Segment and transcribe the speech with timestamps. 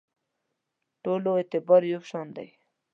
[1.03, 2.47] ټولو اعتبار یو شان دی.